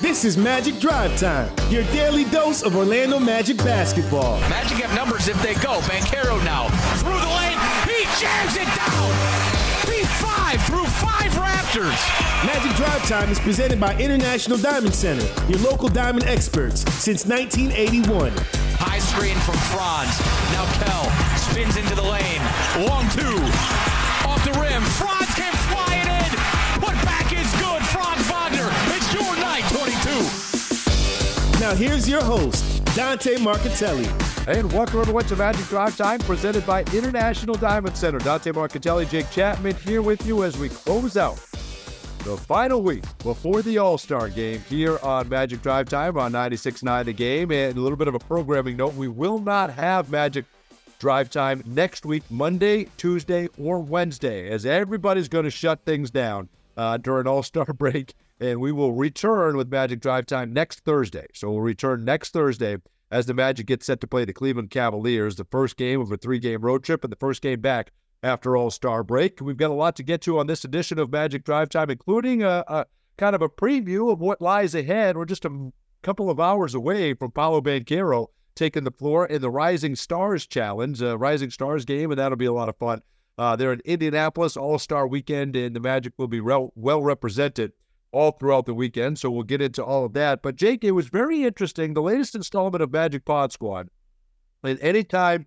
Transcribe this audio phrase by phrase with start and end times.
[0.00, 4.38] This is Magic Drive Time, your daily dose of Orlando Magic basketball.
[4.48, 5.80] Magic have numbers if they go.
[5.82, 6.68] Banchero now
[6.98, 7.58] through the lane.
[7.86, 9.10] He jams it down.
[9.86, 12.46] P5 through five Raptors.
[12.46, 18.32] Magic Drive Time is presented by International Diamond Center, your local diamond experts since 1981.
[18.78, 20.18] High screen from Franz.
[20.52, 21.06] Now Kell
[21.38, 22.42] spins into the lane.
[22.88, 23.38] Long two.
[24.28, 24.82] Off the rim.
[24.82, 25.52] Franz can
[31.62, 34.08] Now here's your host, Dante Marchitelli.
[34.48, 38.18] And welcome everyone to Magic Drive Time, presented by International Diamond Center.
[38.18, 41.36] Dante Marchitelli, Jake Chapman here with you as we close out
[42.24, 47.04] the final week before the All Star game here on Magic Drive Time on 96.9
[47.04, 47.52] The Game.
[47.52, 50.44] And a little bit of a programming note we will not have Magic
[50.98, 56.48] Drive Time next week, Monday, Tuesday, or Wednesday, as everybody's going to shut things down
[56.76, 58.14] uh, during All Star break.
[58.42, 61.28] And we will return with Magic Drive Time next Thursday.
[61.32, 62.76] So we'll return next Thursday
[63.08, 66.16] as the Magic gets set to play the Cleveland Cavaliers, the first game of a
[66.16, 69.40] three game road trip and the first game back after All Star break.
[69.40, 72.42] We've got a lot to get to on this edition of Magic Drive Time, including
[72.42, 75.16] a, a kind of a preview of what lies ahead.
[75.16, 75.70] We're just a
[76.02, 81.00] couple of hours away from Paolo Banchero taking the floor in the Rising Stars Challenge,
[81.00, 83.02] a Rising Stars game, and that'll be a lot of fun.
[83.38, 87.72] Uh, they're in Indianapolis All Star Weekend, and the Magic will be re- well represented
[88.12, 89.18] all throughout the weekend.
[89.18, 90.42] So we'll get into all of that.
[90.42, 91.94] But Jake, it was very interesting.
[91.94, 93.88] The latest installment of Magic Pod Squad.
[94.62, 95.46] And anytime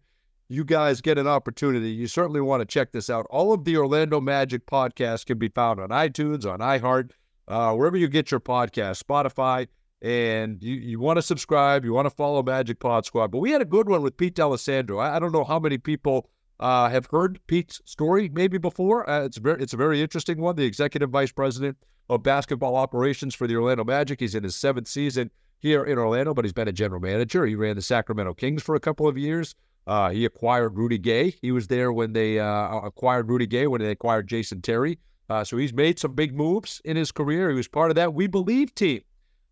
[0.50, 3.26] you guys get an opportunity, you certainly want to check this out.
[3.30, 7.12] All of the Orlando Magic podcasts can be found on iTunes, on iHeart,
[7.48, 9.68] uh, wherever you get your podcast, Spotify.
[10.02, 13.32] And you, you want to subscribe, you want to follow Magic Pod Squad.
[13.32, 15.00] But we had a good one with Pete D'Alessandro.
[15.00, 19.10] I, I don't know how many people uh, have heard Pete's story maybe before.
[19.10, 20.56] Uh, it's very, it's a very interesting one.
[20.58, 21.78] The executive vice president
[22.10, 24.20] of basketball operations for the Orlando Magic.
[24.20, 27.46] He's in his seventh season here in Orlando, but he's been a general manager.
[27.46, 29.56] He ran the Sacramento Kings for a couple of years.
[29.88, 31.36] Uh, he acquired Rudy Gay.
[31.42, 35.00] He was there when they uh, acquired Rudy Gay when they acquired Jason Terry.
[35.30, 37.50] Uh, so he's made some big moves in his career.
[37.50, 39.02] He was part of that We Believe team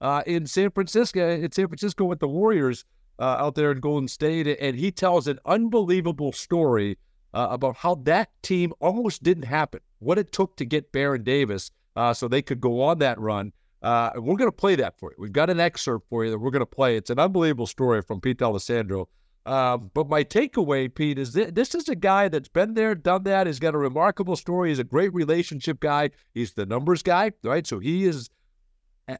[0.02, 1.30] uh, in San Francisco.
[1.30, 2.86] In San Francisco with the Warriors
[3.19, 6.97] uh, out there in Golden State, and he tells an unbelievable story
[7.34, 9.80] uh, about how that team almost didn't happen.
[10.00, 11.72] What it took to get Baron Davis
[12.14, 13.52] so they could go on that run.
[13.84, 15.16] we're going to play that for you.
[15.20, 16.98] We've got an excerpt for you that we're going to play.
[16.98, 19.08] It's an unbelievable story from Pete Alessandro.
[19.46, 23.24] Um, but my takeaway, Pete, is th- this is a guy that's been there, done
[23.24, 23.48] that.
[23.48, 24.70] He's got a remarkable story.
[24.70, 26.12] He's a great relationship guy.
[26.34, 27.68] He's the numbers guy, right?
[27.68, 28.30] So he is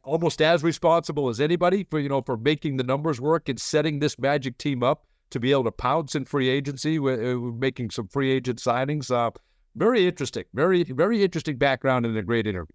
[0.02, 3.98] almost as responsible as anybody for you know for making the numbers work and setting
[3.98, 8.08] this Magic team up to be able to pounce in free agency, uh, making some
[8.08, 9.10] free agent signings.
[9.10, 9.30] Uh,
[9.76, 12.74] very interesting, very very interesting background and a great interview.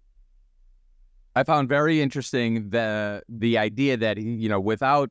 [1.36, 5.10] I found very interesting the the idea that you know without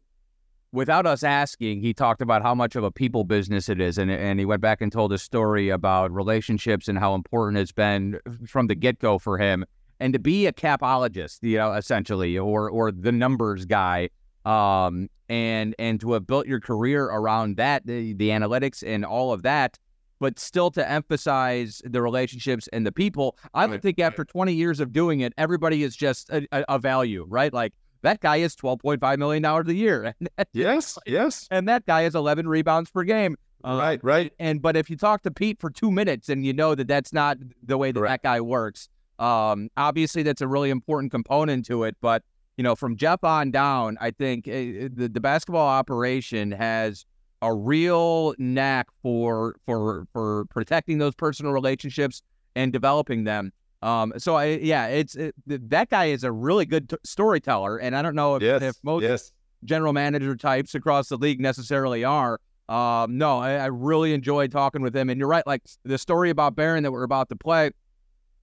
[0.72, 4.12] without us asking, he talked about how much of a people business it is, and
[4.12, 8.20] and he went back and told a story about relationships and how important it's been
[8.48, 9.66] from the get go for him,
[10.00, 14.10] and to be a capologist, you know, essentially, or or the numbers guy,
[14.46, 19.32] um, and and to have built your career around that, the the analytics and all
[19.32, 19.78] of that.
[20.19, 24.80] But still to emphasize the relationships and the people, I would think after 20 years
[24.80, 27.53] of doing it, everybody is just a, a, a value, right?
[27.53, 30.13] Like that guy is $12.5 million a year.
[30.53, 31.47] yes, yes.
[31.52, 33.38] And that guy is 11 rebounds per game.
[33.63, 34.34] Uh, right, right.
[34.40, 37.12] And but if you talk to Pete for two minutes and you know that that's
[37.12, 38.24] not the way that Correct.
[38.24, 38.88] that guy works,
[39.19, 41.97] um, obviously that's a really important component to it.
[42.02, 42.24] But
[42.58, 44.52] you know, from Jeff on down, I think uh,
[44.94, 47.06] the, the basketball operation has
[47.42, 52.22] a real knack for for for protecting those personal relationships
[52.56, 53.52] and developing them.
[53.82, 57.96] Um, so I, yeah, it's it, that guy is a really good t- storyteller, and
[57.96, 59.32] I don't know if, yes, if most yes.
[59.64, 62.40] general manager types across the league necessarily are.
[62.68, 65.48] Um, no, I, I, really enjoyed talking with him, and you're right.
[65.48, 67.72] Like the story about Baron that we're about to play,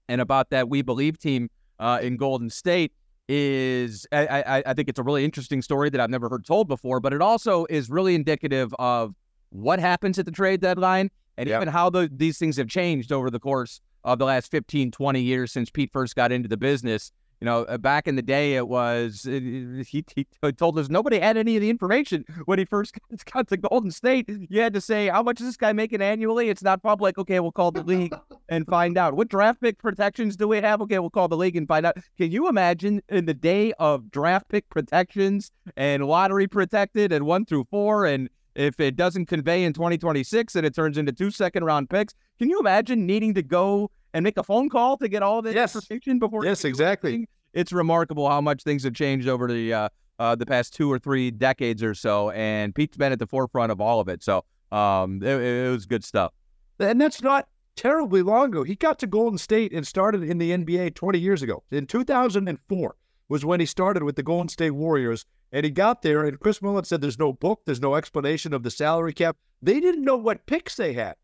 [0.09, 2.91] and about that We Believe team uh, in Golden State
[3.27, 6.67] is I, I, I think it's a really interesting story that I've never heard told
[6.67, 9.13] before, but it also is really indicative of
[9.49, 13.29] what happens at the trade deadline and even how the, these things have changed over
[13.29, 17.11] the course of the last 15, 20 years since Pete first got into the business.
[17.39, 19.85] You know, uh, back in the day, it was he,
[20.15, 22.97] he told us nobody had any of the information when he first
[23.33, 24.27] got to Golden State.
[24.49, 26.49] You had to say, how much is this guy making annually?
[26.49, 27.17] It's not public.
[27.17, 28.15] Okay, we'll call the league
[28.49, 29.13] and find out.
[29.13, 30.81] What draft pick protections do we have?
[30.81, 31.97] Okay, we'll call the league and find out.
[32.17, 37.45] Can you imagine in the day of draft pick protections and lottery protected and one
[37.45, 41.63] through four and if it doesn't convey in 2026 and it turns into two second
[41.63, 45.23] round picks, can you imagine needing to go and make a phone call to get
[45.23, 45.75] all this yes.
[45.75, 46.45] information before?
[46.45, 47.27] Yes, exactly.
[47.53, 49.89] it's remarkable how much things have changed over the uh,
[50.19, 53.71] uh, the past two or three decades or so, and Pete's been at the forefront
[53.71, 54.23] of all of it.
[54.23, 56.33] So um, it, it was good stuff.
[56.79, 58.63] And that's not terribly long ago.
[58.63, 61.63] He got to Golden State and started in the NBA 20 years ago.
[61.71, 62.95] In 2004
[63.29, 65.25] was when he started with the Golden State Warriors.
[65.53, 68.63] And he got there, and Chris Mullin said there's no book, there's no explanation of
[68.63, 69.37] the salary cap.
[69.61, 71.15] They didn't know what picks they had.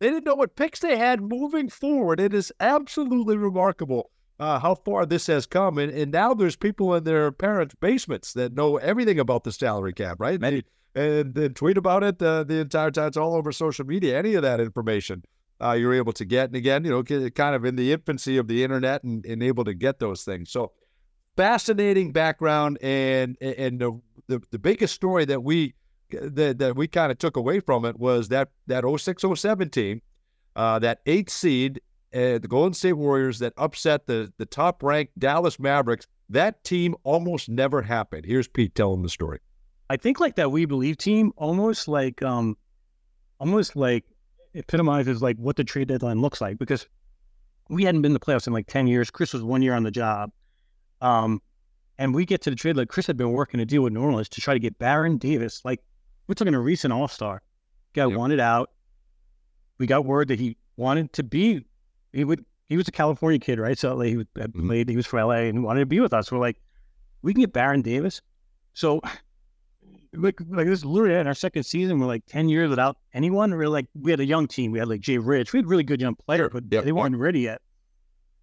[0.00, 2.20] They didn't know what picks they had moving forward.
[2.20, 4.10] It is absolutely remarkable
[4.40, 5.78] uh, how far this has come.
[5.78, 9.92] And, and now there's people in their parents' basements that know everything about the salary
[9.92, 10.40] cap, right?
[10.40, 10.64] Many.
[10.94, 13.08] And, and tweet about it uh, the entire time.
[13.08, 14.18] It's all over social media.
[14.18, 15.22] Any of that information
[15.62, 16.48] uh, you're able to get.
[16.48, 19.64] And again, you know, kind of in the infancy of the internet and, and able
[19.64, 20.50] to get those things.
[20.50, 20.72] So
[21.36, 22.78] fascinating background.
[22.80, 25.74] And and the, the, the biggest story that we
[26.10, 30.02] that, that we kind of took away from it was that that 06 07 team,
[30.56, 31.80] uh, that eighth seed,
[32.14, 36.06] uh, the Golden State Warriors that upset the the top ranked Dallas Mavericks.
[36.28, 38.24] That team almost never happened.
[38.24, 39.40] Here's Pete telling the story.
[39.88, 42.56] I think like that We Believe team almost like um
[43.40, 44.04] almost like
[44.54, 46.86] epitomizes like what the trade deadline looks like because
[47.68, 49.10] we hadn't been to playoffs in like 10 years.
[49.10, 50.30] Chris was one year on the job.
[51.00, 51.40] Um,
[51.98, 54.02] and we get to the trade like Chris had been working a deal with New
[54.02, 55.80] Orleans to try to get Baron Davis, like
[56.30, 57.42] we're talking a recent All Star.
[57.92, 58.16] Guy yep.
[58.16, 58.70] wanted out.
[59.78, 61.66] We got word that he wanted to be.
[62.12, 62.44] He would.
[62.68, 63.76] He was a California kid, right?
[63.76, 64.68] So like, he was, had mm-hmm.
[64.68, 64.88] played.
[64.88, 66.30] He was from LA and wanted to be with us.
[66.30, 66.60] We're like,
[67.22, 68.22] we can get Baron Davis.
[68.74, 69.00] So,
[70.12, 71.98] like, like this is literally in our second season.
[71.98, 73.52] We're like ten years without anyone.
[73.52, 74.70] We're like, we had a young team.
[74.70, 75.52] We had like Jay Rich.
[75.52, 76.84] We had really good young players, but yep.
[76.84, 77.60] they weren't ready yet.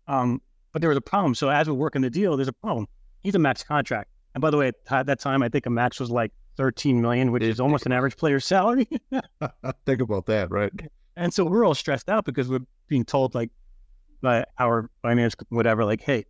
[0.07, 0.41] Um,
[0.73, 1.35] but there was a problem.
[1.35, 2.87] So as we're working the deal, there's a problem.
[3.23, 4.09] He's a max contract.
[4.35, 7.31] And by the way, at that time, I think a max was like 13 million,
[7.31, 8.87] which is almost an average player's salary.
[9.85, 10.71] Think about that, right?
[11.15, 13.51] And so we're all stressed out because we're being told like
[14.21, 16.25] by our finance, whatever, like, hey,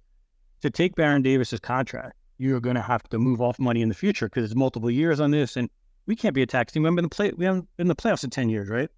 [0.61, 3.95] to take Baron Davis's contract, you're going to have to move off money in the
[3.95, 5.69] future because it's multiple years on this, and
[6.05, 6.83] we can't be a tax team.
[6.83, 8.69] We haven't been in the play, we haven't been in the playoffs in 10 years,
[8.69, 8.89] right?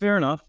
[0.00, 0.42] Fair enough.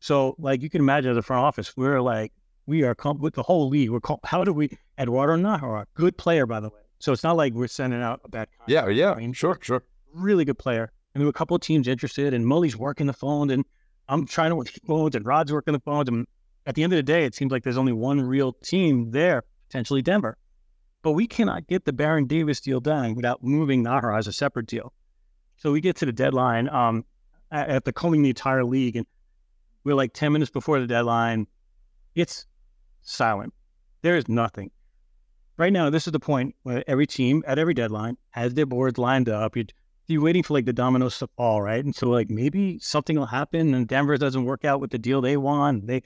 [0.00, 2.32] So, like, you can imagine as a front office, we're like,
[2.66, 3.90] we are with the whole league.
[3.90, 6.80] We're called, how do we, Eduardo Najera, good player, by the way.
[7.00, 8.48] So it's not like we're sending out a bad.
[8.68, 9.82] Yeah, yeah, I mean, sure, sure.
[10.12, 10.92] Really good player.
[11.14, 13.64] And there were a couple of teams interested, and Mully's working the phone, and
[14.08, 16.08] I'm trying to work the phones, and Rod's working the phones.
[16.08, 16.26] And
[16.66, 19.44] at the end of the day, it seems like there's only one real team there,
[19.68, 20.36] potentially Denver.
[21.02, 24.66] But we cannot get the Baron Davis deal done without moving Najera as a separate
[24.66, 24.92] deal.
[25.56, 27.06] So we get to the deadline um,
[27.50, 29.06] at the calling the entire league, and
[29.84, 31.46] we're like 10 minutes before the deadline.
[32.14, 32.44] It's
[33.00, 33.54] silent.
[34.02, 34.70] There is nothing
[35.60, 38.98] right now, this is the point where every team at every deadline has their boards
[38.98, 39.54] lined up.
[39.54, 39.66] You're,
[40.06, 41.84] you're waiting for like the dominoes to fall, right?
[41.84, 45.20] And so like maybe something will happen and Denver doesn't work out with the deal
[45.20, 45.86] they want.
[45.86, 46.02] They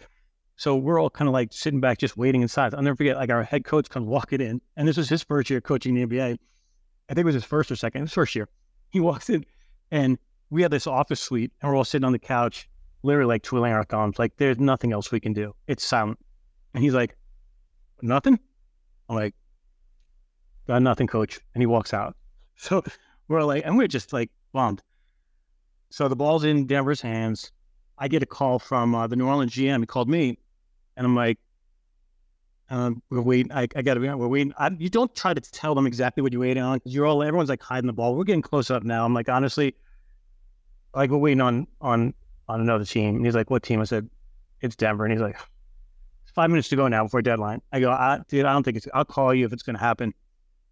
[0.56, 2.74] so we're all kind of like sitting back, just waiting inside.
[2.74, 5.50] I'll never forget, like our head coach comes walking in, and this was his first
[5.50, 6.38] year coaching the NBA.
[7.08, 8.48] I think it was his first or second, his first year.
[8.90, 9.44] He walks in,
[9.90, 10.16] and
[10.50, 12.68] we had this office suite, and we're all sitting on the couch,
[13.02, 15.54] literally like twiddling our thumbs, like there's nothing else we can do.
[15.66, 16.18] It's silent.
[16.72, 17.16] And he's like,
[18.00, 18.38] nothing.
[19.08, 19.34] I'm like,
[20.68, 21.38] nothing, coach.
[21.54, 22.16] And he walks out.
[22.56, 22.84] So
[23.26, 24.80] we're like, and we're just like bummed.
[25.90, 27.50] So the ball's in Denver's hands.
[27.98, 29.80] I get a call from uh, the New Orleans GM.
[29.80, 30.38] He called me,
[30.96, 31.38] and I'm like,
[32.70, 33.52] um, we're waiting.
[33.52, 34.08] I, I got to be.
[34.08, 34.52] We're waiting.
[34.58, 37.22] I, you don't try to tell them exactly what you're waiting on because you're all.
[37.22, 38.14] Everyone's like hiding the ball.
[38.14, 39.04] We're getting close up now.
[39.04, 39.74] I'm like, honestly,
[40.94, 42.14] like we're waiting on on
[42.48, 43.16] on another team.
[43.16, 43.80] And he's like, what team?
[43.80, 44.08] I said,
[44.60, 45.04] it's Denver.
[45.04, 45.36] And he's like,
[46.22, 47.62] it's five minutes to go now before deadline.
[47.72, 48.88] I go, I, dude, I don't think it's.
[48.94, 50.14] I'll call you if it's going to happen.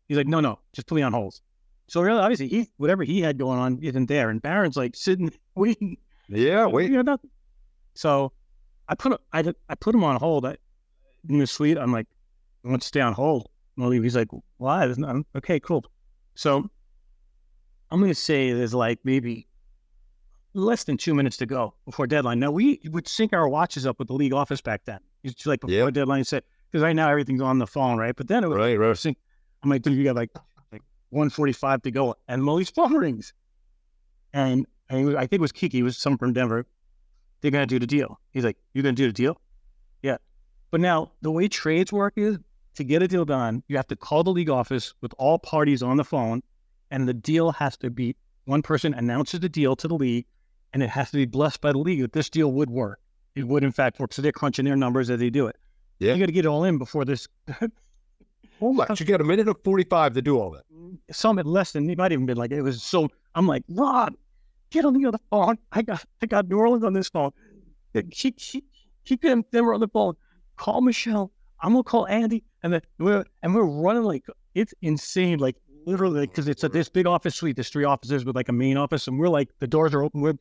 [0.08, 1.40] He's like, no, no, just put me on hold.
[1.86, 5.32] So really, obviously, he whatever he had going on isn't there, and Baron's like sitting
[5.54, 5.96] waiting.
[6.28, 7.04] Yeah, waiting.
[7.94, 8.32] So
[8.88, 10.46] I put I, I put him on hold.
[10.46, 10.56] I,
[11.28, 12.06] in the suite, I'm like,
[12.64, 13.48] I want to stay on hold.
[13.76, 14.28] Well, he's like,
[14.58, 14.86] why?
[14.96, 15.84] Not, okay, cool.
[16.34, 16.68] So
[17.90, 19.46] I'm going to say there's like maybe
[20.54, 22.38] less than two minutes to go before deadline.
[22.38, 25.00] Now we would sync our watches up with the league office back then.
[25.24, 25.94] It's like before yep.
[25.94, 28.14] deadline set because right now everything's on the phone, right?
[28.14, 28.96] But then it was right, right.
[28.96, 29.16] sync.
[29.62, 30.30] I'm like, dude, you got like
[30.72, 33.32] like 145 to go, and Mully's phone rings,
[34.32, 36.66] and, and I think it was Kiki, was someone from Denver.
[37.40, 38.20] They're gonna do the deal.
[38.30, 39.40] He's like, you're gonna do the deal?
[40.02, 40.16] Yeah.
[40.70, 42.38] But now the way trades work is
[42.74, 45.82] to get a deal done, you have to call the league office with all parties
[45.82, 46.42] on the phone,
[46.90, 50.26] and the deal has to be one person announces the deal to the league,
[50.72, 52.98] and it has to be blessed by the league that this deal would work.
[53.34, 54.12] It would in fact work.
[54.12, 55.56] So they're crunching their numbers as they do it.
[55.98, 56.14] Yeah.
[56.14, 57.28] You got to get it all in before this
[58.62, 58.86] Oh my!
[58.96, 60.62] You got a minute of forty-five to do all that.
[61.10, 63.08] Some at less than it might even been like it was so.
[63.34, 64.14] I'm like Rod,
[64.70, 65.58] get on the other phone.
[65.72, 67.32] I got I got New Orleans on this phone.
[68.12, 68.62] She she
[69.04, 69.16] she.
[69.16, 70.14] They were on the phone.
[70.56, 71.32] Call Michelle.
[71.60, 72.44] I'm gonna call Andy.
[72.62, 76.88] and then we're and we're running like it's insane, like literally, because it's a this
[76.88, 77.56] big office suite.
[77.56, 80.20] There's three offices with like a main office, and we're like the doors are open.
[80.20, 80.34] We're,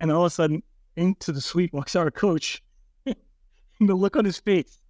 [0.00, 0.62] and all of a sudden,
[0.96, 2.62] into the suite walks our coach.
[3.06, 3.16] and
[3.80, 4.80] the look on his face,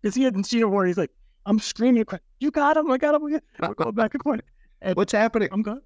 [0.00, 0.84] because he hadn't seen a war.
[0.86, 1.10] He's like,
[1.46, 2.04] I'm screaming,
[2.40, 2.90] "You got him!
[2.90, 4.40] I got him!" We're going back and forth.
[4.80, 5.48] And What's happening?
[5.52, 5.80] I'm going,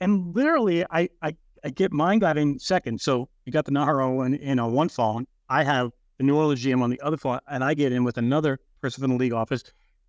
[0.00, 3.00] and literally, I I I get mine got in second.
[3.00, 5.26] So you got the Najera in, in on one phone.
[5.48, 8.18] I have the New Orleans GM on the other phone, and I get in with
[8.18, 9.62] another person from the league office.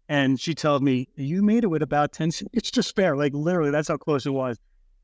[0.10, 3.16] And she tells me, You made it with about 10 It's just spare.
[3.16, 4.58] Like, literally, that's how close it was.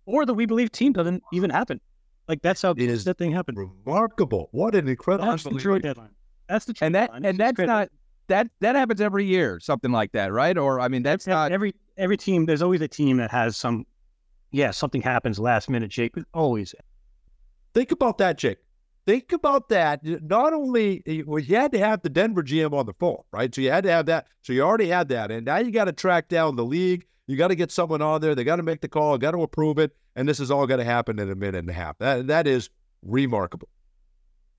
[0.06, 1.80] Or the We Believe team doesn't even happen.
[2.28, 3.58] Like, that's how It is that thing happened.
[3.58, 4.50] Remarkable.
[4.52, 5.30] What an incredible.
[5.30, 6.10] That's the trade deadline.
[6.50, 7.26] That's the trade And that deadline.
[7.26, 7.90] and that's not
[8.30, 10.58] that that happens every year, something like that, right?
[10.58, 12.46] Or I mean, that's not every every team.
[12.46, 13.86] There's always a team that has some.
[14.52, 16.16] Yeah, something happens last minute, Jake.
[16.34, 16.74] Always.
[17.76, 18.58] Think about that, Jake.
[19.06, 20.04] Think about that.
[20.04, 23.54] Not only eh, well, you had to have the Denver GM on the phone, right?
[23.54, 24.28] So you had to have that.
[24.42, 27.06] So you already had that, and now you got to track down the league.
[27.28, 28.34] You got to get someone on there.
[28.34, 29.18] They got to make the call.
[29.20, 31.70] Got to approve it, and this is all going to happen in a minute and
[31.70, 31.98] a half.
[32.00, 32.70] That that is
[33.04, 33.70] remarkable.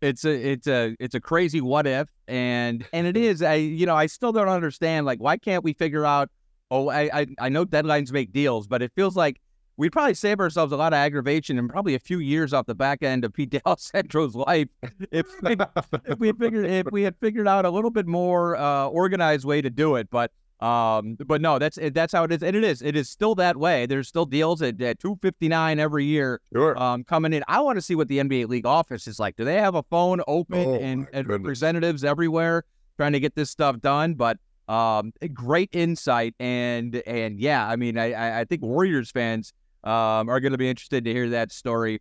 [0.01, 3.87] It's a it's a it's a crazy what if and and it is i you
[3.87, 6.31] know i still don't understand like why can't we figure out
[6.71, 9.41] oh i i, I know deadlines make deals but it feels like
[9.77, 12.75] we'd probably save ourselves a lot of aggravation and probably a few years off the
[12.75, 14.69] back end of Pete centro's life
[15.11, 18.87] if, if we had figured if we had figured out a little bit more uh,
[18.87, 22.55] organized way to do it but um but no that's that's how it is and
[22.55, 26.41] it is it is still that way there's still deals at, at 259 every year
[26.53, 26.77] Sure.
[26.79, 27.43] um, coming in.
[27.49, 29.37] I want to see what the NBA league office is like.
[29.37, 32.65] Do they have a phone open Oh, and, and representatives everywhere
[32.99, 34.15] trying to get this stuff done?
[34.15, 34.37] But
[34.69, 39.53] um, great insight and and yeah, I mean, I I- think Warriors fans
[39.85, 42.01] um, are going to be interested to hear that story.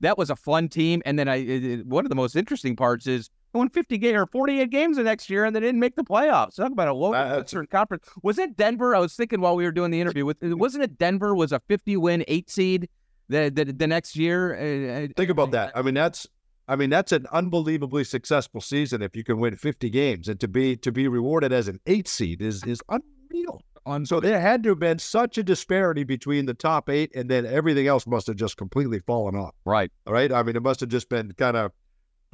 [0.00, 3.06] That was a fun team, and then I it- one of the most interesting parts
[3.06, 6.04] is won 50 game or 48 games the next year, and they didn't make the
[6.04, 6.56] playoffs.
[6.56, 8.04] Talk about a low Western conference.
[8.22, 8.94] Was it Denver?
[8.94, 10.26] I was thinking while we were doing the interview.
[10.26, 12.88] With wasn't it Denver was a 50 win eight seed
[13.28, 14.54] the the, the next year?
[14.54, 15.72] Uh, uh, Think about that.
[15.74, 16.26] I mean, that's
[16.68, 20.48] I mean that's an unbelievably successful season if you can win 50 games, and to
[20.48, 23.60] be to be rewarded as an eight seed is is unreal.
[23.86, 27.28] on So there had to have been such a disparity between the top eight, and
[27.28, 29.54] then everything else must have just completely fallen off.
[29.64, 29.90] right.
[30.06, 30.32] All right.
[30.32, 31.72] I mean, it must have just been kind of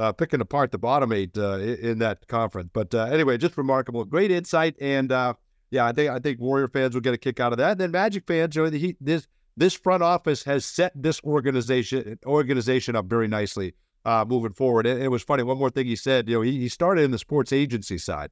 [0.00, 2.70] uh, picking apart the bottom eight uh, in that conference.
[2.72, 5.34] But uh, anyway, just remarkable, great insight, and uh,
[5.70, 7.72] yeah, I think I think Warrior fans will get a kick out of that.
[7.72, 12.18] And then Magic fans, you know, he, this this front office has set this organization
[12.24, 14.86] organization up very nicely uh, moving forward.
[14.86, 15.42] And it was funny.
[15.42, 18.30] One more thing he said, you know, he, he started in the sports agency side.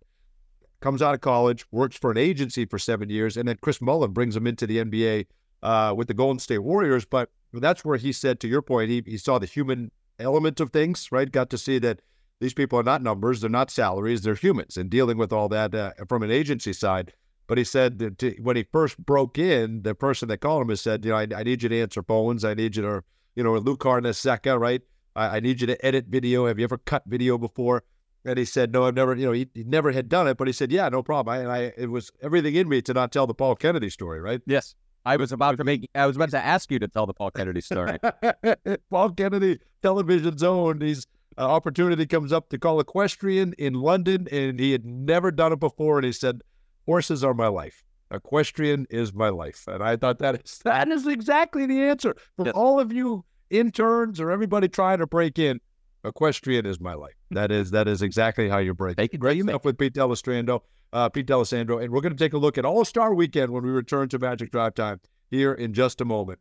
[0.80, 4.12] Comes out of college, works for an agency for seven years, and then Chris Mullin
[4.12, 5.26] brings him into the NBA
[5.62, 7.04] uh, with the Golden State Warriors.
[7.04, 10.70] But that's where he said, to your point, he, he saw the human element of
[10.70, 11.30] things, right?
[11.30, 12.00] Got to see that
[12.40, 15.74] these people are not numbers, they're not salaries, they're humans, and dealing with all that
[15.74, 17.12] uh, from an agency side.
[17.46, 20.68] But he said that to, when he first broke in, the person that called him
[20.68, 23.02] has said, you know, I, I need you to answer phones, I need you to,
[23.34, 24.82] you know, Luke Seca, right?
[25.16, 26.46] I, I need you to edit video.
[26.46, 27.84] Have you ever cut video before?
[28.24, 30.46] And he said, no, I've never, you know, he, he never had done it, but
[30.46, 31.34] he said, yeah, no problem.
[31.34, 34.20] I, and I, it was everything in me to not tell the Paul Kennedy story,
[34.20, 34.42] right?
[34.46, 34.74] Yes.
[35.04, 35.88] I was about to make.
[35.94, 37.98] I was about to ask you to tell the Paul Kennedy story.
[38.90, 40.80] Paul Kennedy television zone.
[40.80, 45.52] He's uh, opportunity comes up to call equestrian in London, and he had never done
[45.52, 45.98] it before.
[45.98, 46.42] And he said,
[46.86, 47.84] "Horses are my life.
[48.10, 52.46] Equestrian is my life." And I thought that is that is exactly the answer for
[52.46, 52.54] Yes.
[52.54, 55.60] all of you interns or everybody trying to break in.
[56.04, 57.14] Equestrian is my life.
[57.30, 58.96] That is that is exactly how you break.
[59.18, 60.60] Great you make stuff with Pete Delastrando,
[60.92, 63.64] uh, Pete D'Alessandro, and we're going to take a look at All Star Weekend when
[63.64, 66.40] we return to Magic Drive Time here in just a moment.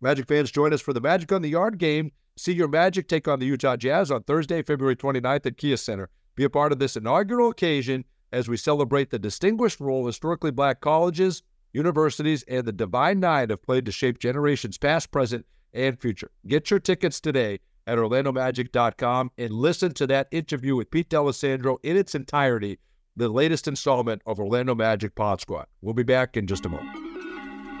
[0.00, 2.12] Magic fans, join us for the Magic on the Yard game.
[2.36, 6.10] See your Magic take on the Utah Jazz on Thursday, February 29th at Kia Center.
[6.34, 10.80] Be a part of this inaugural occasion as we celebrate the distinguished role historically black
[10.80, 11.42] colleges,
[11.72, 16.30] universities, and the Divine Nine have played to shape generations past, present, and future.
[16.46, 21.96] Get your tickets today at OrlandoMagic.com and listen to that interview with Pete D'Alessandro in
[21.96, 22.78] its entirety,
[23.16, 25.66] the latest installment of Orlando Magic Pod Squad.
[25.80, 27.05] We'll be back in just a moment.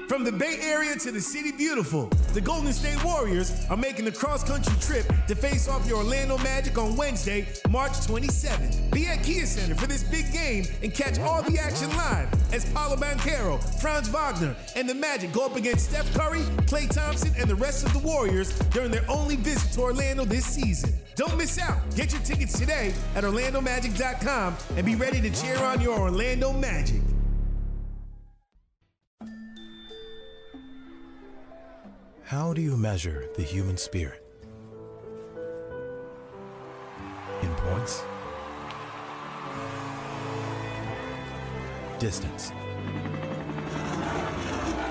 [0.08, 4.12] From the Bay Area to the City Beautiful, the Golden State Warriors are making the
[4.12, 8.92] cross-country trip to face off the Orlando Magic on Wednesday, March 27th.
[8.92, 12.64] Be at Kia Center for this big game and catch all the action live as
[12.72, 17.50] Paolo Banchero, Franz Wagner, and the Magic go up against Steph Curry, Klay Thompson, and
[17.50, 20.94] the rest of the Warriors during their only visit to Orlando this season.
[21.16, 21.78] Don't miss out.
[21.96, 27.00] Get your tickets today at OrlandoMagic.com and be ready to cheer on your Orlando Magic.
[32.26, 34.20] How do you measure the human spirit?
[37.40, 38.02] In points?
[42.00, 42.50] distance.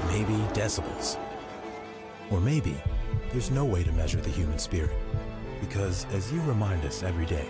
[0.07, 1.19] Maybe decibels.
[2.31, 2.81] Or maybe
[3.31, 4.95] there's no way to measure the human spirit.
[5.59, 7.49] Because as you remind us every day,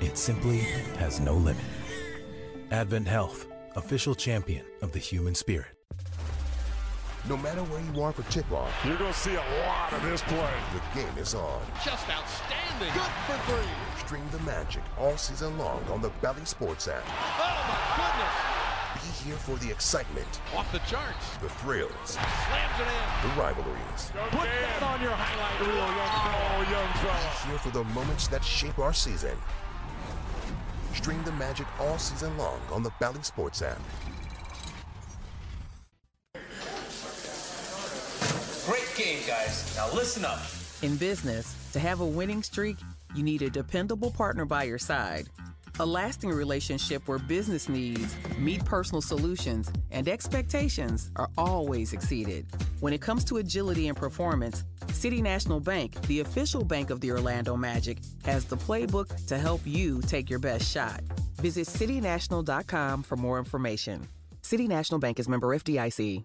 [0.00, 0.58] it simply
[0.98, 1.64] has no limit.
[2.70, 5.75] Advent Health, official champion of the human spirit.
[7.28, 10.22] No matter where you are for tip-off, you're going to see a lot of this
[10.22, 10.48] play.
[10.72, 11.60] The game is on.
[11.84, 12.92] Just outstanding.
[12.94, 13.68] Good for three.
[13.98, 17.02] Stream the magic all season long on the Bally Sports app.
[17.04, 18.56] Oh, my goodness.
[19.02, 20.40] Be here for the excitement.
[20.54, 21.36] Off the charts.
[21.42, 21.90] The thrills.
[22.04, 23.28] Slams it in.
[23.28, 24.12] The rivalries.
[24.14, 26.46] Go Put that on your highlight reel, young fella.
[26.54, 27.42] Oh, young fella.
[27.42, 29.36] Be here for the moments that shape our season.
[30.94, 33.80] Stream the magic all season long on the Bally Sports app.
[39.06, 39.72] Game, guys.
[39.76, 40.40] Now listen up.
[40.82, 42.76] In business, to have a winning streak,
[43.14, 45.28] you need a dependable partner by your side.
[45.78, 52.46] A lasting relationship where business needs meet personal solutions and expectations are always exceeded.
[52.80, 57.12] When it comes to agility and performance, City National Bank, the official bank of the
[57.12, 61.00] Orlando Magic, has the playbook to help you take your best shot.
[61.36, 64.08] Visit citynational.com for more information.
[64.42, 66.24] City National Bank is member FDIC.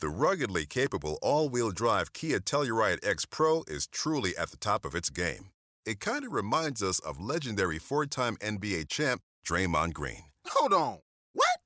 [0.00, 4.94] The ruggedly capable all-wheel drive Kia Telluride X Pro is truly at the top of
[4.94, 5.50] its game.
[5.84, 10.22] It kind of reminds us of legendary four-time NBA champ Draymond Green.
[10.46, 10.98] Hold on.
[11.32, 11.58] What?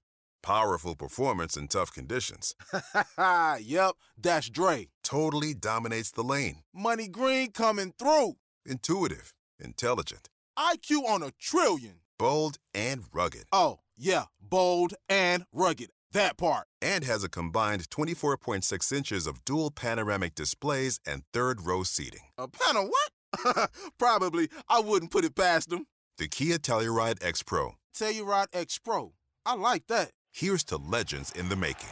[0.42, 2.54] Powerful performance in tough conditions.
[3.60, 4.88] yep, that's Dre.
[5.04, 6.62] Totally dominates the lane.
[6.72, 8.36] Money Green coming through.
[8.64, 10.30] Intuitive, intelligent.
[10.58, 11.96] IQ on a trillion.
[12.18, 13.44] Bold and rugged.
[13.52, 15.90] Oh, yeah, bold and rugged.
[16.12, 16.66] That part.
[16.80, 22.28] And has a combined 24.6 inches of dual panoramic displays and third row seating.
[22.38, 23.70] A panel what?
[23.98, 24.48] Probably.
[24.68, 25.86] I wouldn't put it past them.
[26.18, 27.72] The Kia Telluride X Pro.
[27.96, 29.12] Telluride X Pro.
[29.46, 30.10] I like that.
[30.30, 31.90] Here's to legends in the making.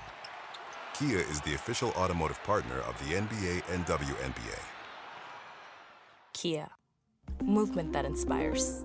[0.94, 4.60] Kia is the official automotive partner of the NBA and WNBA.
[6.34, 6.68] Kia.
[7.42, 8.84] Movement that inspires.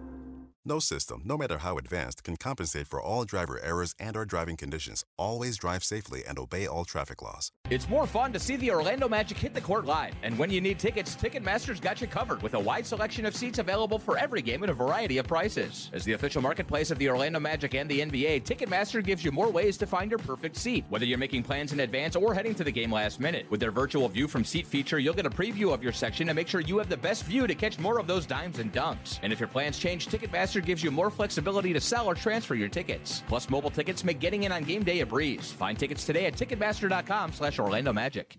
[0.67, 4.57] No system, no matter how advanced, can compensate for all driver errors and or driving
[4.57, 5.05] conditions.
[5.15, 7.51] Always drive safely and obey all traffic laws.
[7.69, 10.15] It's more fun to see the Orlando Magic hit the court live.
[10.23, 13.59] And when you need tickets, Ticketmaster's got you covered with a wide selection of seats
[13.59, 15.91] available for every game at a variety of prices.
[15.93, 19.51] As the official marketplace of the Orlando Magic and the NBA, Ticketmaster gives you more
[19.51, 22.63] ways to find your perfect seat, whether you're making plans in advance or heading to
[22.63, 23.45] the game last minute.
[23.51, 26.33] With their virtual view from seat feature, you'll get a preview of your section to
[26.33, 29.19] make sure you have the best view to catch more of those dimes and dunks.
[29.21, 32.69] And if your plans change, Ticketmaster gives you more flexibility to sell or transfer your
[32.69, 33.23] tickets.
[33.27, 35.51] Plus, mobile tickets make getting in on game day a breeze.
[35.51, 38.35] Find tickets today at Ticketmaster.com slash Orlando Magic.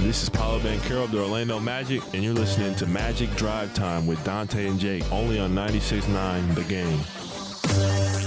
[0.00, 4.06] This is Paolo Banchero of the Orlando Magic, and you're listening to Magic Drive Time
[4.06, 8.25] with Dante and Jake, only on 96.9 The Game.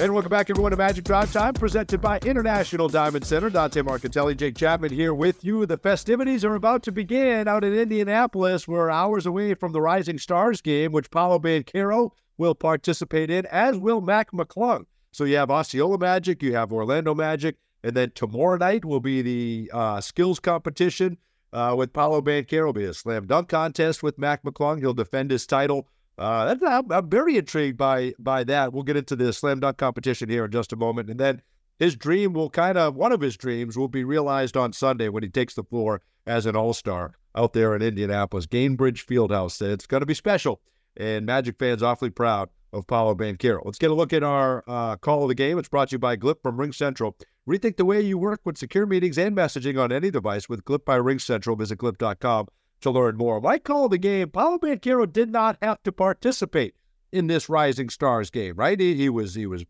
[0.00, 3.48] And welcome back, everyone, to Magic Drive Time, presented by International Diamond Center.
[3.48, 5.66] Dante Marchitelli, Jake Chapman here with you.
[5.66, 8.66] The festivities are about to begin out in Indianapolis.
[8.66, 13.78] We're hours away from the Rising Stars game, which Paolo Banchero will participate in, as
[13.78, 14.86] will Mac McClung.
[15.12, 17.54] So you have Osceola Magic, you have Orlando Magic,
[17.84, 21.18] and then tomorrow night will be the uh, skills competition
[21.52, 22.52] uh, with Paolo Banchero.
[22.52, 24.80] It'll be a slam dunk contest with Mac McClung.
[24.80, 25.86] He'll defend his title
[26.18, 28.72] uh, I'm, I'm, very intrigued by by that.
[28.72, 31.42] We'll get into the slam dunk competition here in just a moment, and then
[31.78, 35.22] his dream will kind of one of his dreams will be realized on Sunday when
[35.22, 39.60] he takes the floor as an All Star out there in Indianapolis, Gainbridge Fieldhouse.
[39.60, 40.60] It's going to be special,
[40.96, 43.62] and Magic fans awfully proud of Paolo Banchero.
[43.64, 45.58] Let's get a look at our uh, call of the game.
[45.58, 47.14] It's brought to you by Glip from RingCentral.
[47.48, 50.84] Rethink the way you work with secure meetings and messaging on any device with Glip
[50.84, 51.58] by RingCentral.
[51.58, 52.48] Visit glip.com
[52.84, 53.40] to learn more.
[53.40, 56.74] My call the game, Paolo Banchero did not have to participate
[57.12, 58.78] in this Rising Stars game, right?
[58.78, 59.64] He, he was he was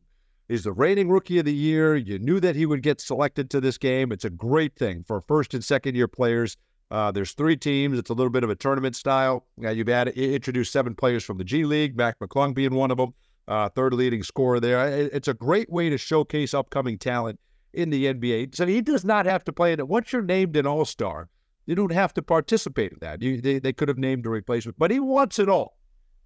[0.48, 1.96] he's the reigning rookie of the year.
[1.96, 4.12] You knew that he would get selected to this game.
[4.12, 6.56] It's a great thing for first and second year players.
[6.90, 7.98] Uh, there's three teams.
[7.98, 9.46] It's a little bit of a tournament style.
[9.56, 12.98] Now you've added, introduced seven players from the G League, Mac McClung being one of
[12.98, 13.14] them,
[13.48, 14.86] uh, third leading scorer there.
[14.88, 17.40] It's a great way to showcase upcoming talent
[17.72, 18.54] in the NBA.
[18.54, 19.88] So he does not have to play in it.
[19.88, 21.28] Once you're named an All Star,
[21.66, 23.22] you don't have to participate in that.
[23.22, 25.76] You, they, they could have named a replacement, but he wants it all.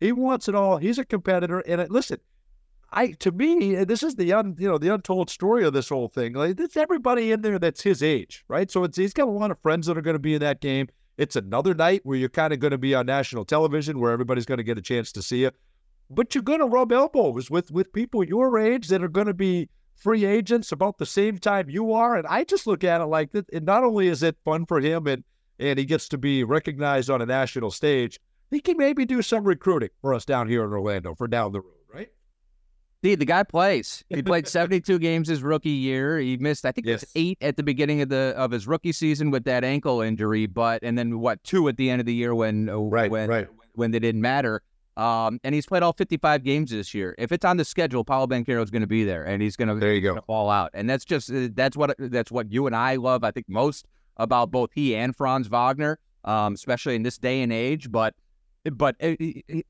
[0.01, 0.79] He wants it all.
[0.79, 1.61] He's a competitor.
[1.61, 2.19] And it, listen,
[2.91, 5.89] I to me, uh, this is the un, you know the untold story of this
[5.89, 6.33] whole thing.
[6.35, 8.71] Like it's everybody in there that's his age, right?
[8.71, 10.61] So it's he's got a lot of friends that are going to be in that
[10.61, 10.89] game.
[11.17, 14.47] It's another night where you're kind of going to be on national television, where everybody's
[14.47, 15.51] going to get a chance to see you.
[16.11, 19.35] But you're going to rub elbows with with people your age that are going to
[19.35, 19.69] be
[19.99, 22.17] free agents about the same time you are.
[22.17, 23.53] And I just look at it like that.
[23.53, 25.25] And not only is it fun for him and
[25.61, 29.45] and he gets to be recognized on a national stage, he can maybe do some
[29.45, 32.09] recruiting for us down here in Orlando for down the road, right?
[33.03, 34.05] See, the guy plays.
[34.15, 36.19] He played 72 games his rookie year.
[36.19, 37.03] He missed, I think, yes.
[37.03, 40.01] it was eight at the beginning of the of his rookie season with that ankle
[40.01, 43.11] injury, but and then what two at the end of the year when uh, right,
[43.11, 43.49] when right.
[43.75, 44.63] when they didn't matter.
[44.99, 47.15] Um, and he's played all 55 games this year.
[47.19, 49.69] If it's on the schedule, Paolo Banchero is going to be there, and he's going
[49.69, 50.71] to there you go fall out.
[50.75, 53.23] And that's just uh, that's what that's what you and I love.
[53.23, 57.53] I think most about both he and Franz Wagner, um, especially in this day and
[57.53, 57.93] age.
[57.93, 58.15] But
[58.73, 59.15] but uh,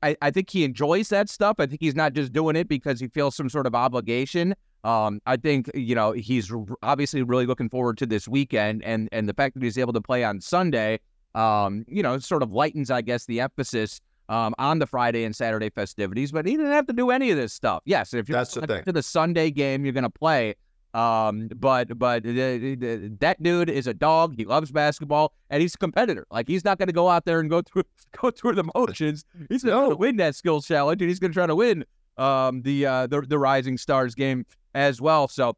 [0.01, 1.57] I, I think he enjoys that stuff.
[1.59, 4.55] I think he's not just doing it because he feels some sort of obligation.
[4.83, 9.29] Um, I think you know he's obviously really looking forward to this weekend, and and
[9.29, 11.01] the fact that he's able to play on Sunday,
[11.35, 15.35] um, you know, sort of lightens, I guess, the emphasis um, on the Friday and
[15.35, 16.31] Saturday festivities.
[16.31, 17.81] But he didn't have to do any of this stuff.
[17.83, 18.83] Yes, if you're That's the thing.
[18.85, 20.55] to the Sunday game, you're going to play.
[20.93, 24.35] Um, but but that dude is a dog.
[24.37, 26.25] He loves basketball, and he's a competitor.
[26.31, 27.83] Like he's not going to go out there and go through
[28.19, 29.25] go through the motions.
[29.49, 31.85] He's going to win that skills challenge, and he's going to try to win
[32.17, 35.27] um the uh the the Rising Stars game as well.
[35.27, 35.55] So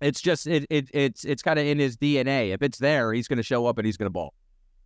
[0.00, 2.52] it's just it, it it's it's kind of in his DNA.
[2.54, 4.32] If it's there, he's going to show up and he's going to ball.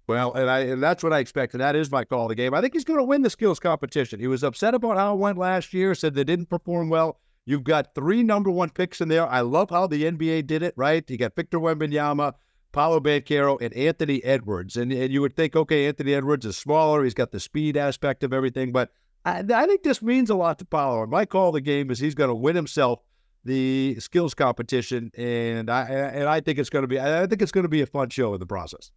[0.09, 2.37] Well, and I and that's what I expect, and that is my call of the
[2.37, 2.55] game.
[2.55, 4.21] I think he's going to win the skills competition.
[4.21, 7.19] He was upset about how it went last year, said they didn't perform well.
[7.45, 9.27] You've got three number one picks in there.
[9.27, 11.09] I love how the NBA did it, right?
[11.09, 12.35] You got Victor Wembanyama,
[12.73, 14.77] Paolo Banchero, and Anthony Edwards.
[14.77, 17.05] And, and you would think, okay, Anthony Edwards is smaller.
[17.05, 18.73] He's got the speed aspect of everything.
[18.73, 18.90] But
[19.25, 21.03] I, I think this means a lot to Paolo.
[21.03, 23.01] And my call of the game is he's going to win himself
[23.45, 25.12] the skills competition.
[25.16, 27.81] And I and I think it's going to be I think it's going to be
[27.83, 28.90] a fun show in the process.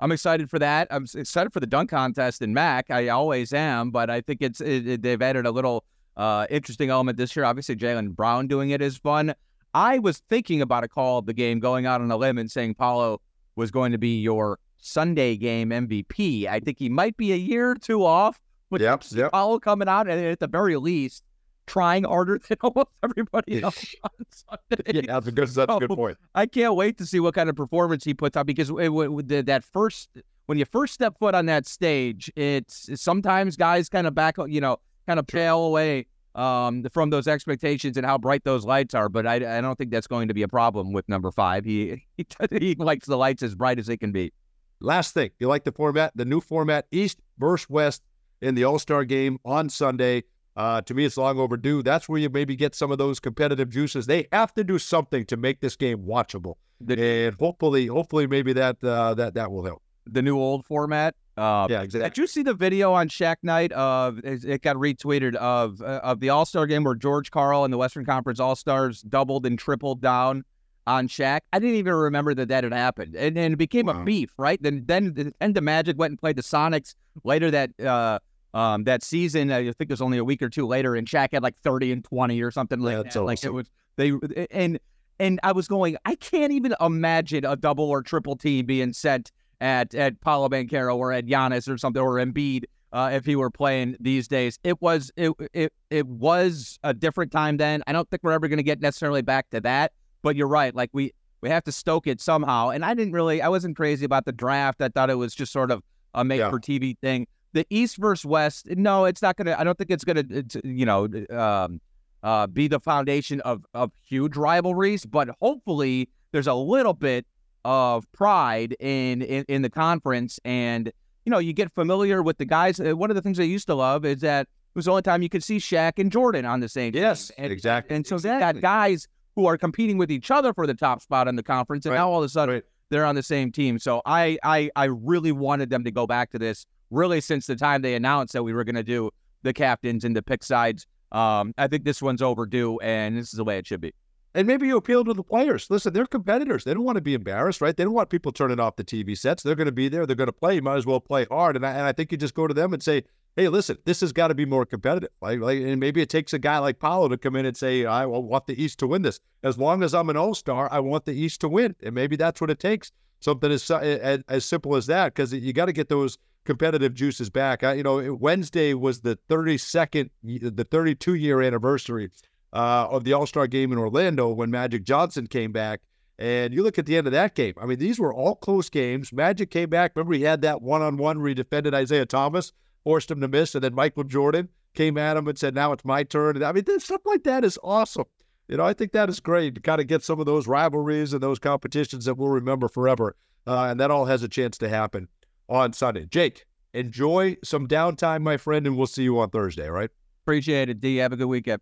[0.00, 0.88] I'm excited for that.
[0.90, 2.90] I'm excited for the dunk contest in Mac.
[2.90, 5.84] I always am, but I think it's it, it, they've added a little–
[6.18, 7.44] uh, interesting element this year.
[7.44, 9.34] Obviously, Jaylen Brown doing it is fun.
[9.72, 12.50] I was thinking about a call of the game, going out on a limb and
[12.50, 13.20] saying Paolo
[13.54, 16.46] was going to be your Sunday game MVP.
[16.46, 18.40] I think he might be a year or two off.
[18.70, 19.32] But yep, yep.
[19.32, 21.22] Paolo coming out and at the very least
[21.68, 25.00] trying harder than almost everybody else on Sunday.
[25.00, 26.18] Yeah, that's a good, that's a good point.
[26.34, 29.46] I can't wait to see what kind of performance he puts up because it, it,
[29.46, 30.08] that first
[30.46, 34.62] when you first step foot on that stage, it's sometimes guys kind of back, you
[34.62, 39.10] know, kind of pale away um, from those expectations and how bright those lights are.
[39.10, 41.66] But I, I don't think that's going to be a problem with number five.
[41.66, 42.26] He, he,
[42.58, 44.32] he likes the lights as bright as they can be.
[44.80, 48.02] Last thing, you like the format, the new format, East versus West
[48.40, 50.22] in the All Star game on Sunday.
[50.58, 51.84] Uh, to me, it's long overdue.
[51.84, 54.06] That's where you maybe get some of those competitive juices.
[54.06, 58.82] They have to do something to make this game watchable, and hopefully, hopefully, maybe that
[58.82, 59.82] uh, that that will help.
[60.06, 61.14] The new old format.
[61.36, 62.10] Uh, yeah, exactly.
[62.10, 66.18] Did you see the video on Shaq Night of it got retweeted of uh, of
[66.18, 69.56] the All Star game where George Karl and the Western Conference All Stars doubled and
[69.56, 70.44] tripled down
[70.88, 71.42] on Shaq?
[71.52, 74.02] I didn't even remember that that had happened, and, and it became wow.
[74.02, 74.60] a beef, right?
[74.60, 78.18] Then then and the Magic went and played the Sonics later that uh,
[78.54, 79.50] um, that season.
[79.50, 81.92] I think it was only a week or two later, and Shaq had like thirty
[81.92, 83.08] and twenty or something like yeah, that.
[83.08, 83.26] Awesome.
[83.26, 84.12] Like it was they
[84.50, 84.78] and
[85.18, 89.32] and I was going, I can't even imagine a double or triple team being sent
[89.60, 93.50] at at Paolo Banchero or at Giannis or something or Embiid uh, if he were
[93.50, 94.58] playing these days.
[94.64, 97.82] It was it it it was a different time then.
[97.86, 99.92] I don't think we're ever going to get necessarily back to that.
[100.22, 100.74] But you're right.
[100.74, 102.70] Like we we have to stoke it somehow.
[102.70, 104.80] And I didn't really I wasn't crazy about the draft.
[104.80, 105.82] I thought it was just sort of
[106.14, 107.26] a make for TV thing.
[107.52, 109.56] The East versus West, no, it's not gonna.
[109.58, 110.24] I don't think it's gonna.
[110.28, 111.80] It's, you know, um,
[112.22, 115.06] uh, be the foundation of of huge rivalries.
[115.06, 117.26] But hopefully, there's a little bit
[117.64, 120.92] of pride in, in, in the conference, and
[121.24, 122.80] you know you get familiar with the guys.
[122.80, 125.02] Uh, one of the things I used to love is that it was the only
[125.02, 127.34] time you could see Shaq and Jordan on the same yes, team.
[127.38, 127.96] And, exactly.
[127.96, 128.60] And so exactly.
[128.60, 131.86] got guys who are competing with each other for the top spot in the conference,
[131.86, 131.98] and right.
[131.98, 132.64] now all of a sudden right.
[132.90, 133.78] they're on the same team.
[133.78, 137.56] So I, I I really wanted them to go back to this really since the
[137.56, 139.10] time they announced that we were going to do
[139.42, 140.86] the captains and the pick sides.
[141.12, 143.94] Um, I think this one's overdue, and this is the way it should be.
[144.34, 145.68] And maybe you appeal to the players.
[145.70, 146.64] Listen, they're competitors.
[146.64, 147.76] They don't want to be embarrassed, right?
[147.76, 149.42] They don't want people turning off the TV sets.
[149.42, 150.06] They're going to be there.
[150.06, 150.56] They're going to play.
[150.56, 151.56] You might as well play hard.
[151.56, 153.04] And I, and I think you just go to them and say,
[153.36, 155.10] hey, listen, this has got to be more competitive.
[155.22, 157.86] Like, like, and maybe it takes a guy like Paolo to come in and say,
[157.86, 159.18] I want the East to win this.
[159.42, 161.74] As long as I'm an All Star, I want the East to win.
[161.82, 162.92] And maybe that's what it takes.
[163.20, 167.30] Something as as, as simple as that, because you got to get those competitive juices
[167.30, 167.62] back.
[167.62, 172.10] I, you know, Wednesday was the 32nd, the 32 year anniversary
[172.52, 175.80] uh, of the All Star game in Orlando when Magic Johnson came back.
[176.18, 177.54] And you look at the end of that game.
[177.60, 179.12] I mean, these were all close games.
[179.12, 179.92] Magic came back.
[179.94, 183.28] Remember, he had that one on one where he defended Isiah Thomas, forced him to
[183.28, 186.42] miss, and then Michael Jordan came at him and said, Now it's my turn.
[186.42, 188.06] I mean, stuff like that is awesome.
[188.48, 191.12] You know, I think that is great to kind of get some of those rivalries
[191.12, 193.14] and those competitions that we'll remember forever.
[193.46, 195.08] Uh, and that all has a chance to happen
[195.48, 196.06] on Sunday.
[196.06, 199.90] Jake, enjoy some downtime, my friend, and we'll see you on Thursday, right?
[200.24, 200.96] Appreciate it, D.
[200.96, 201.60] Have a good weekend.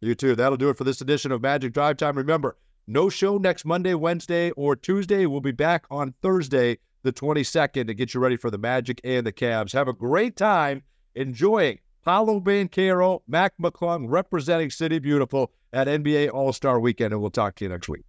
[0.00, 0.34] You too.
[0.34, 2.16] That'll do it for this edition of Magic Drive Time.
[2.16, 5.26] Remember, no show next Monday, Wednesday, or Tuesday.
[5.26, 9.24] We'll be back on Thursday, the 22nd, to get you ready for the Magic and
[9.26, 9.72] the Cavs.
[9.72, 10.82] Have a great time
[11.14, 17.30] enjoying Paolo Banchero, Mac McClung representing City Beautiful at NBA All Star Weekend, and we'll
[17.30, 18.04] talk to you next week.